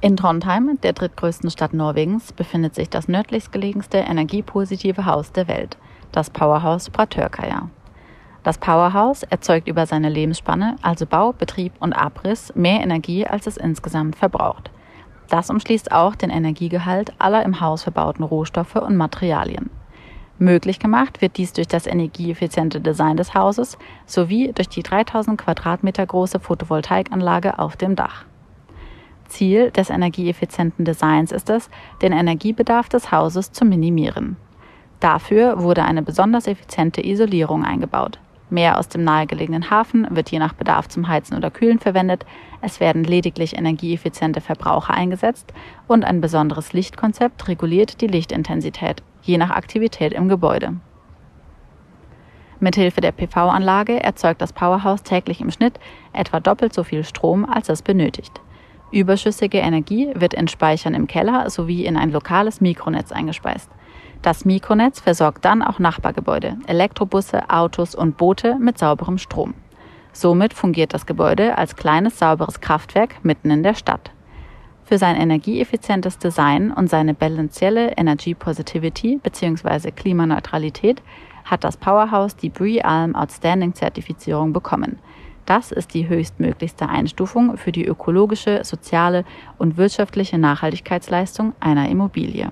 [0.00, 5.76] In Trondheim, der drittgrößten Stadt Norwegens, befindet sich das nördlichst gelegenste energiepositive Haus der Welt,
[6.12, 7.68] das Powerhouse Bratørkaia.
[8.42, 13.58] Das Powerhouse erzeugt über seine Lebensspanne, also Bau, Betrieb und Abriss, mehr Energie, als es
[13.58, 14.70] insgesamt verbraucht.
[15.28, 19.68] Das umschließt auch den Energiegehalt aller im Haus verbauten Rohstoffe und Materialien.
[20.42, 23.76] Möglich gemacht wird dies durch das energieeffiziente Design des Hauses
[24.06, 28.24] sowie durch die 3000 Quadratmeter große Photovoltaikanlage auf dem Dach.
[29.28, 31.68] Ziel des energieeffizienten Designs ist es,
[32.00, 34.38] den Energiebedarf des Hauses zu minimieren.
[34.98, 38.18] Dafür wurde eine besonders effiziente Isolierung eingebaut.
[38.48, 42.24] Mehr aus dem nahegelegenen Hafen wird je nach Bedarf zum Heizen oder Kühlen verwendet,
[42.62, 45.52] es werden lediglich energieeffiziente Verbraucher eingesetzt
[45.86, 50.74] und ein besonderes Lichtkonzept reguliert die Lichtintensität je nach Aktivität im Gebäude.
[52.60, 55.80] Mithilfe der PV-Anlage erzeugt das Powerhouse täglich im Schnitt
[56.12, 58.40] etwa doppelt so viel Strom, als es benötigt.
[58.92, 63.70] Überschüssige Energie wird in Speichern im Keller sowie in ein lokales Mikronetz eingespeist.
[64.20, 69.54] Das Mikronetz versorgt dann auch Nachbargebäude, Elektrobusse, Autos und Boote mit sauberem Strom.
[70.12, 74.10] Somit fungiert das Gebäude als kleines sauberes Kraftwerk mitten in der Stadt.
[74.90, 79.92] Für sein energieeffizientes Design und seine bilanzielle Energy Positivity bzw.
[79.92, 81.00] Klimaneutralität
[81.44, 84.98] hat das Powerhouse die BREEALM Outstanding Zertifizierung bekommen.
[85.46, 89.24] Das ist die höchstmöglichste Einstufung für die ökologische, soziale
[89.58, 92.50] und wirtschaftliche Nachhaltigkeitsleistung einer Immobilie.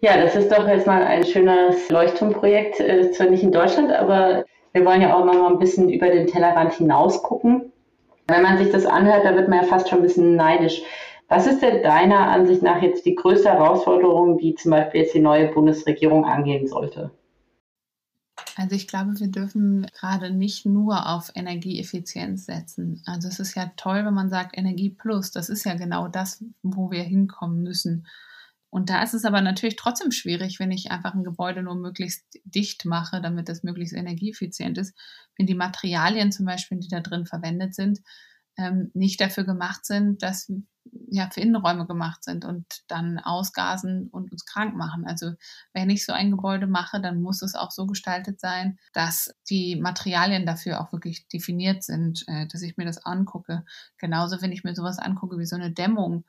[0.00, 4.46] Ja, das ist doch jetzt mal ein schönes Leuchtturmprojekt, äh, zwar nicht in Deutschland, aber
[4.72, 7.70] wir wollen ja auch mal ein bisschen über den Tellerrand hinaus gucken.
[8.28, 10.82] Wenn man sich das anhört, da wird man ja fast schon ein bisschen neidisch.
[11.28, 15.20] Was ist denn deiner Ansicht nach jetzt die größte Herausforderung, die zum Beispiel jetzt die
[15.20, 17.10] neue Bundesregierung angehen sollte?
[18.56, 23.02] Also ich glaube, wir dürfen gerade nicht nur auf Energieeffizienz setzen.
[23.04, 25.30] Also es ist ja toll, wenn man sagt Energie plus.
[25.30, 28.06] Das ist ja genau das, wo wir hinkommen müssen.
[28.70, 32.38] Und da ist es aber natürlich trotzdem schwierig, wenn ich einfach ein Gebäude nur möglichst
[32.44, 34.94] dicht mache, damit es möglichst energieeffizient ist.
[35.36, 38.00] Wenn die Materialien zum Beispiel, die da drin verwendet sind,
[38.58, 40.52] ähm, nicht dafür gemacht sind, dass
[41.10, 45.06] ja für Innenräume gemacht sind und dann ausgasen und uns krank machen.
[45.06, 45.32] Also
[45.72, 49.76] wenn ich so ein Gebäude mache, dann muss es auch so gestaltet sein, dass die
[49.76, 53.64] Materialien dafür auch wirklich definiert sind, äh, dass ich mir das angucke.
[53.98, 56.24] Genauso, wenn ich mir sowas angucke wie so eine Dämmung,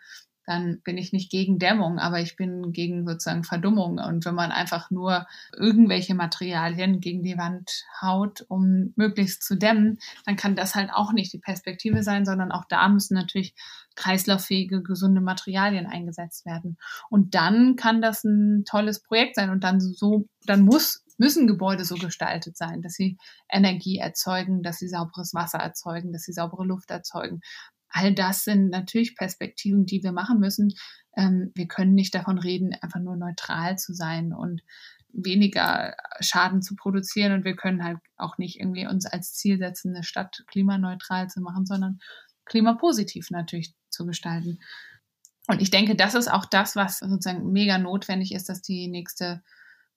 [0.49, 3.99] dann bin ich nicht gegen Dämmung, aber ich bin gegen sozusagen Verdummung.
[3.99, 9.99] Und wenn man einfach nur irgendwelche Materialien gegen die Wand haut, um möglichst zu dämmen,
[10.25, 13.53] dann kann das halt auch nicht die Perspektive sein, sondern auch da müssen natürlich
[13.95, 16.79] kreislauffähige, gesunde Materialien eingesetzt werden.
[17.11, 21.83] Und dann kann das ein tolles Projekt sein und dann so, dann muss müssen Gebäude
[21.83, 23.17] so gestaltet sein, dass sie
[23.49, 27.41] Energie erzeugen, dass sie sauberes Wasser erzeugen, dass sie saubere Luft erzeugen,
[27.89, 30.73] all das sind natürlich Perspektiven, die wir machen müssen.
[31.15, 34.61] Ähm, wir können nicht davon reden, einfach nur neutral zu sein und
[35.11, 37.33] weniger Schaden zu produzieren.
[37.33, 41.41] Und wir können halt auch nicht irgendwie uns als Ziel setzen, eine Stadt klimaneutral zu
[41.41, 41.99] machen, sondern
[42.45, 44.59] klimapositiv natürlich zu gestalten.
[45.47, 49.41] Und ich denke, das ist auch das, was sozusagen mega notwendig ist, dass die nächste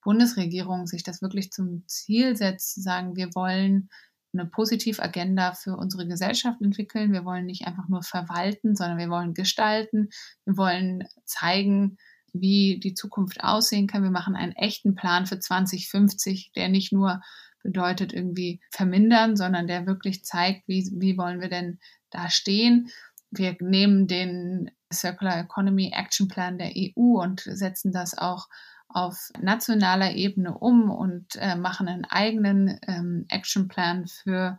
[0.03, 3.91] Bundesregierung sich das wirklich zum Ziel setzt, zu sagen, wir wollen
[4.33, 7.13] eine Positivagenda für unsere Gesellschaft entwickeln.
[7.13, 10.09] Wir wollen nicht einfach nur verwalten, sondern wir wollen gestalten.
[10.45, 11.99] Wir wollen zeigen,
[12.33, 14.03] wie die Zukunft aussehen kann.
[14.03, 17.21] Wir machen einen echten Plan für 2050, der nicht nur
[17.63, 21.79] bedeutet irgendwie vermindern, sondern der wirklich zeigt, wie, wie wollen wir denn
[22.11, 22.89] da stehen.
[23.31, 28.49] Wir nehmen den Circular Economy Action Plan der EU und setzen das auch
[28.95, 34.59] auf nationaler Ebene um und äh, machen einen eigenen ähm, Actionplan für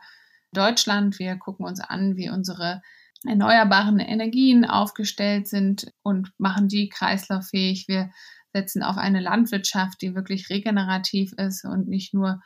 [0.52, 1.20] Deutschland.
[1.20, 2.82] Wir gucken uns an, wie unsere
[3.26, 7.88] erneuerbaren Energien aufgestellt sind und machen die kreislauffähig.
[7.88, 8.12] Wir
[8.54, 12.42] setzen auf eine Landwirtschaft, die wirklich regenerativ ist und nicht nur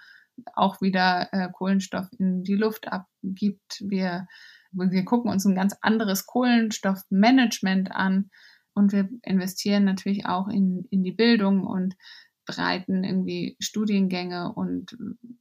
[0.54, 3.82] auch wieder äh, Kohlenstoff in die Luft abgibt.
[3.82, 4.28] Wir,
[4.72, 8.30] wir gucken uns ein ganz anderes Kohlenstoffmanagement an
[8.78, 11.96] und wir investieren natürlich auch in, in die Bildung und
[12.46, 14.96] bereiten irgendwie Studiengänge und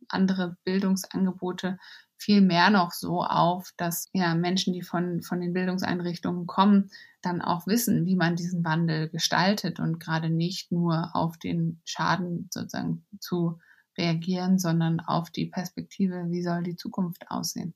[0.08, 1.78] andere Bildungsangebote
[2.16, 7.42] viel mehr noch so auf, dass ja Menschen, die von, von den Bildungseinrichtungen kommen, dann
[7.42, 13.04] auch wissen, wie man diesen Wandel gestaltet und gerade nicht nur auf den Schaden sozusagen
[13.20, 13.58] zu
[13.98, 17.74] reagieren, sondern auf die Perspektive, wie soll die Zukunft aussehen.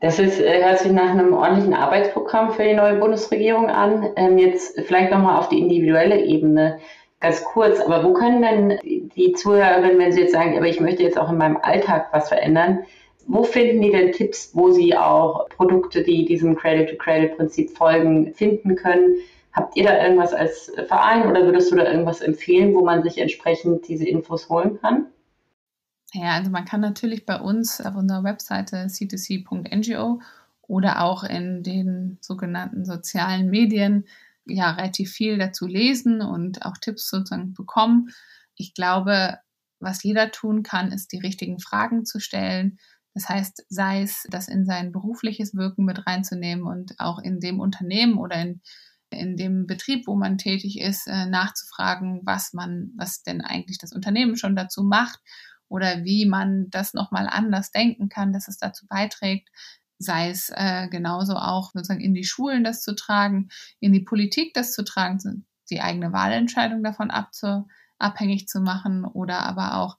[0.00, 4.10] Das ist, äh, hört sich nach einem ordentlichen Arbeitsprogramm für die neue Bundesregierung an.
[4.16, 6.78] Ähm, jetzt vielleicht nochmal auf die individuelle Ebene
[7.20, 7.80] ganz kurz.
[7.80, 11.30] Aber wo können denn die Zuhörerinnen, wenn sie jetzt sagen, aber ich möchte jetzt auch
[11.30, 12.84] in meinem Alltag was verändern,
[13.26, 19.16] wo finden die denn Tipps, wo sie auch Produkte, die diesem Cradle-to-Cradle-Prinzip folgen, finden können?
[19.52, 23.18] Habt ihr da irgendwas als Verein oder würdest du da irgendwas empfehlen, wo man sich
[23.18, 25.06] entsprechend diese Infos holen kann?
[26.14, 30.22] Ja, also man kann natürlich bei uns auf unserer Webseite c2c.ngo
[30.62, 34.06] oder auch in den sogenannten sozialen Medien
[34.46, 38.10] ja relativ viel dazu lesen und auch Tipps sozusagen bekommen.
[38.56, 39.38] Ich glaube,
[39.80, 42.78] was jeder tun kann, ist die richtigen Fragen zu stellen.
[43.12, 47.60] Das heißt, sei es, das in sein berufliches Wirken mit reinzunehmen und auch in dem
[47.60, 48.62] Unternehmen oder in,
[49.10, 53.92] in dem Betrieb, wo man tätig ist, äh, nachzufragen, was man, was denn eigentlich das
[53.92, 55.20] Unternehmen schon dazu macht
[55.68, 59.48] oder wie man das nochmal anders denken kann, dass es dazu beiträgt,
[59.98, 63.48] sei es äh, genauso auch sozusagen in die Schulen das zu tragen,
[63.80, 67.66] in die Politik das zu tragen, die eigene Wahlentscheidung davon abzu,
[67.98, 69.98] abhängig zu machen oder aber auch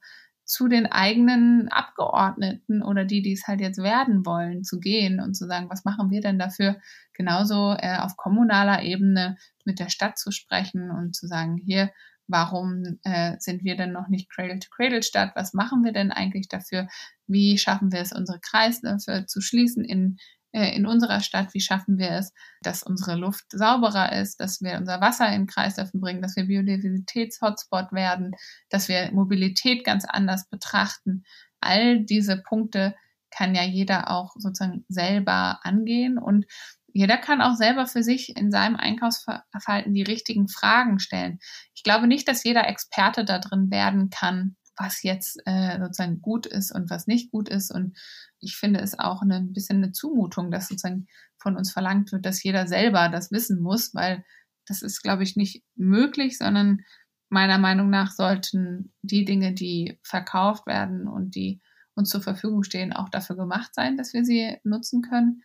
[0.50, 5.34] zu den eigenen Abgeordneten oder die, die es halt jetzt werden wollen, zu gehen und
[5.34, 6.80] zu sagen, was machen wir denn dafür,
[7.12, 11.92] genauso äh, auf kommunaler Ebene mit der Stadt zu sprechen und zu sagen, hier,
[12.30, 15.32] Warum äh, sind wir denn noch nicht Cradle-to-Cradle-Stadt?
[15.34, 16.88] Was machen wir denn eigentlich dafür?
[17.26, 20.18] Wie schaffen wir es, unsere Kreisläufe zu schließen in,
[20.52, 21.54] äh, in unserer Stadt?
[21.54, 26.00] Wie schaffen wir es, dass unsere Luft sauberer ist, dass wir unser Wasser in Kreisläufen
[26.00, 28.32] bringen, dass wir Biodiversitäts-Hotspot werden,
[28.68, 31.24] dass wir Mobilität ganz anders betrachten?
[31.60, 32.94] All diese Punkte
[33.30, 36.46] kann ja jeder auch sozusagen selber angehen und
[36.92, 41.38] jeder kann auch selber für sich in seinem Einkaufsverhalten die richtigen Fragen stellen.
[41.74, 46.46] Ich glaube nicht, dass jeder Experte da drin werden kann, was jetzt äh, sozusagen gut
[46.46, 47.70] ist und was nicht gut ist.
[47.70, 47.98] Und
[48.40, 51.06] ich finde es auch ein bisschen eine Zumutung, dass sozusagen
[51.38, 54.24] von uns verlangt wird, dass jeder selber das wissen muss, weil
[54.66, 56.82] das ist, glaube ich, nicht möglich, sondern
[57.28, 61.60] meiner Meinung nach sollten die Dinge, die verkauft werden und die
[61.94, 65.42] uns zur Verfügung stehen, auch dafür gemacht sein, dass wir sie nutzen können.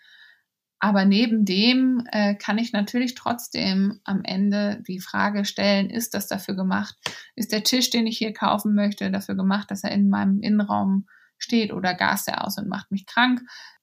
[0.80, 6.28] Aber neben dem äh, kann ich natürlich trotzdem am Ende die Frage stellen, ist das
[6.28, 6.96] dafür gemacht?
[7.36, 11.08] Ist der Tisch, den ich hier kaufen möchte, dafür gemacht, dass er in meinem Innenraum
[11.38, 13.42] steht oder gas er aus und macht mich krank?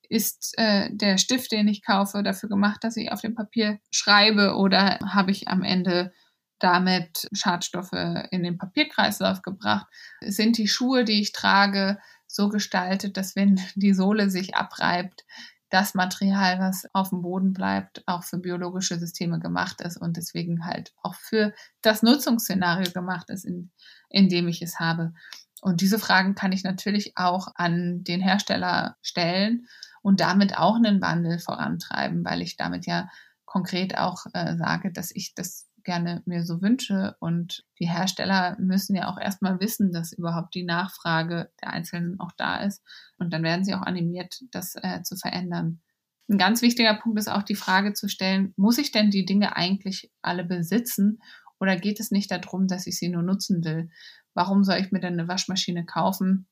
[0.08, 4.56] Ist äh, der Stift, den ich kaufe, dafür gemacht, dass ich auf dem Papier schreibe
[4.56, 6.12] oder habe ich am Ende
[6.58, 7.92] damit Schadstoffe
[8.30, 9.86] in den Papierkreislauf gebracht?
[10.20, 11.98] Sind die Schuhe, die ich trage,
[12.32, 15.24] so gestaltet, dass wenn die Sohle sich abreibt,
[15.72, 20.66] das Material, was auf dem Boden bleibt, auch für biologische Systeme gemacht ist und deswegen
[20.66, 23.70] halt auch für das Nutzungsszenario gemacht ist, in,
[24.10, 25.14] in dem ich es habe.
[25.62, 29.66] Und diese Fragen kann ich natürlich auch an den Hersteller stellen
[30.02, 33.08] und damit auch einen Wandel vorantreiben, weil ich damit ja
[33.46, 37.16] konkret auch äh, sage, dass ich das gerne mir so wünsche.
[37.20, 42.32] Und die Hersteller müssen ja auch erstmal wissen, dass überhaupt die Nachfrage der Einzelnen auch
[42.36, 42.82] da ist.
[43.18, 45.80] Und dann werden sie auch animiert, das äh, zu verändern.
[46.28, 49.56] Ein ganz wichtiger Punkt ist auch die Frage zu stellen, muss ich denn die Dinge
[49.56, 51.20] eigentlich alle besitzen
[51.62, 53.90] oder geht es nicht darum, dass ich sie nur nutzen will?
[54.34, 56.48] Warum soll ich mir denn eine Waschmaschine kaufen?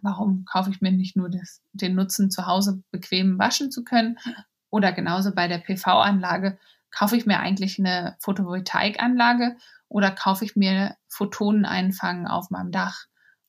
[0.00, 4.18] Warum kaufe ich mir nicht nur das, den Nutzen, zu Hause bequem waschen zu können?
[4.70, 6.58] Oder genauso bei der PV-Anlage,
[6.96, 9.56] kaufe ich mir eigentlich eine Photovoltaikanlage
[9.88, 13.06] oder kaufe ich mir Photonen einfangen auf meinem Dach?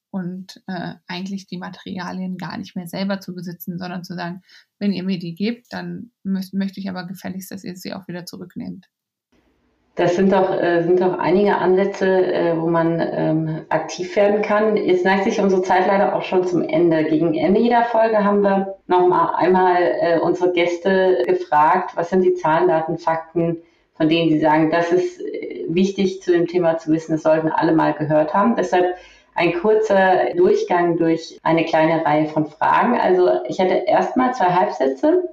[0.10, 4.42] und äh, eigentlich die Materialien gar nicht mehr selber zu besitzen, sondern zu sagen,
[4.80, 8.26] wenn ihr mir die gebt, dann möchte ich aber gefälligst, dass ihr sie auch wieder
[8.26, 8.88] zurücknehmt.
[9.98, 14.78] Das sind doch, äh, sind doch einige Ansätze, äh, wo man ähm, aktiv werden kann.
[14.78, 17.04] Jetzt neigt sich unsere Zeit leider auch schon zum Ende.
[17.06, 22.24] Gegen Ende jeder Folge haben wir noch mal einmal äh, unsere Gäste gefragt, was sind
[22.24, 23.58] die Zahlen, Daten, Fakten,
[23.96, 25.20] von denen sie sagen, das ist
[25.68, 28.56] wichtig zu dem Thema zu wissen, das sollten alle mal gehört haben.
[28.56, 28.96] Deshalb
[29.34, 33.00] ein kurzer Durchgang durch eine kleine Reihe von Fragen.
[33.00, 35.24] Also ich hätte erstmal zwei Halbsätze,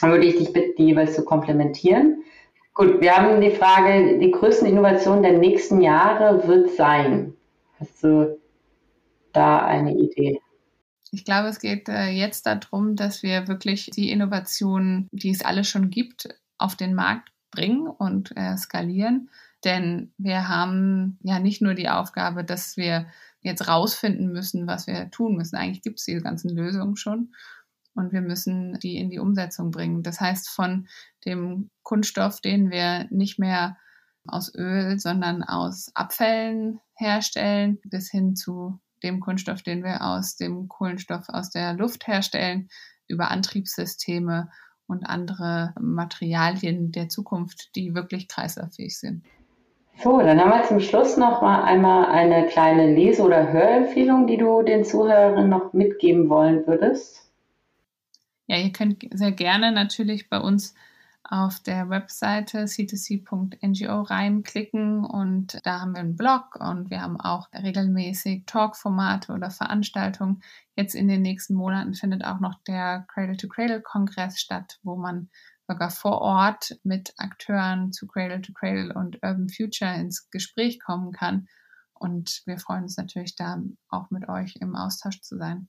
[0.00, 2.22] dann würde ich dich bitten, die jeweils zu komplementieren.
[2.74, 7.32] Gut, wir haben die Frage, die größten Innovationen der nächsten Jahre wird sein.
[7.78, 8.36] Hast du
[9.32, 10.40] da eine Idee?
[11.12, 15.62] Ich glaube, es geht äh, jetzt darum, dass wir wirklich die Innovationen, die es alle
[15.62, 19.30] schon gibt, auf den Markt bringen und äh, skalieren.
[19.62, 23.06] Denn wir haben ja nicht nur die Aufgabe, dass wir
[23.40, 25.54] jetzt rausfinden müssen, was wir tun müssen.
[25.54, 27.28] Eigentlich gibt es diese ganzen Lösungen schon
[27.94, 30.02] und wir müssen die in die Umsetzung bringen.
[30.02, 30.88] Das heißt, von
[31.24, 33.76] dem Kunststoff, den wir nicht mehr
[34.26, 40.68] aus Öl, sondern aus Abfällen herstellen, bis hin zu dem Kunststoff, den wir aus dem
[40.68, 42.68] Kohlenstoff aus der Luft herstellen,
[43.06, 44.48] über Antriebssysteme
[44.86, 49.24] und andere Materialien der Zukunft, die wirklich kreislauffähig sind.
[50.02, 54.36] So, dann haben wir zum Schluss noch mal einmal eine kleine Lese- oder Hörempfehlung, die
[54.36, 57.23] du den Zuhörerinnen noch mitgeben wollen würdest.
[58.46, 60.74] Ja, ihr könnt sehr gerne natürlich bei uns
[61.26, 67.48] auf der Webseite c2c.ngo reinklicken und da haben wir einen Blog und wir haben auch
[67.54, 70.42] regelmäßig Talkformate oder Veranstaltungen.
[70.76, 75.30] Jetzt in den nächsten Monaten findet auch noch der Cradle-to-Cradle-Kongress statt, wo man
[75.66, 81.12] sogar vor Ort mit Akteuren zu Cradle to Cradle und Urban Future ins Gespräch kommen
[81.12, 81.48] kann.
[81.94, 85.68] Und wir freuen uns natürlich da auch mit euch im Austausch zu sein.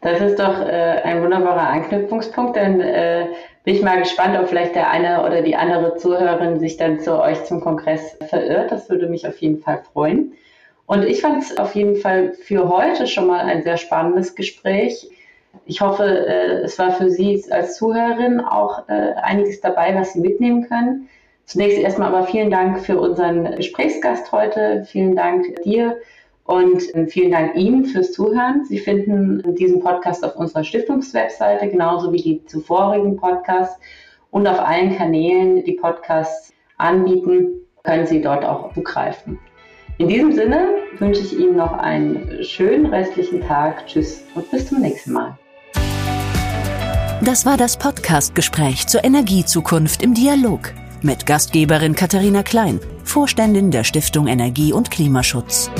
[0.00, 2.56] Das ist doch äh, ein wunderbarer Anknüpfungspunkt.
[2.56, 3.26] Dann äh,
[3.64, 7.20] bin ich mal gespannt, ob vielleicht der eine oder die andere Zuhörerin sich dann zu
[7.20, 8.70] euch zum Kongress verirrt.
[8.70, 10.34] Das würde mich auf jeden Fall freuen.
[10.86, 15.10] Und ich fand es auf jeden Fall für heute schon mal ein sehr spannendes Gespräch.
[15.66, 20.20] Ich hoffe, äh, es war für Sie als Zuhörerin auch äh, einiges dabei, was Sie
[20.20, 21.08] mitnehmen können.
[21.44, 24.84] Zunächst erstmal aber vielen Dank für unseren Gesprächsgast heute.
[24.86, 25.96] Vielen Dank dir
[26.48, 28.64] und äh, vielen Dank Ihnen fürs Zuhören.
[28.64, 33.78] Sie finden diesen Podcast auf unserer Stiftungswebseite, genauso wie die zuvorigen Podcasts.
[34.30, 37.50] Und auf allen Kanälen, die Podcasts anbieten,
[37.84, 39.38] können Sie dort auch zugreifen.
[39.98, 40.68] In diesem Sinne
[40.98, 43.86] wünsche ich Ihnen noch einen schönen restlichen Tag.
[43.86, 45.38] Tschüss und bis zum nächsten Mal.
[47.20, 50.72] Das war das Podcast-Gespräch zur Energiezukunft im Dialog
[51.02, 55.70] mit Gastgeberin Katharina Klein, Vorständin der Stiftung Energie und Klimaschutz.